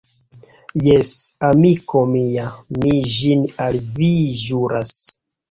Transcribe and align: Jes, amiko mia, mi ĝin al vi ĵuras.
Jes, 0.85 1.11
amiko 1.49 2.01
mia, 2.13 2.47
mi 2.79 2.95
ĝin 3.19 3.45
al 3.67 3.79
vi 3.93 4.11
ĵuras. 4.41 4.97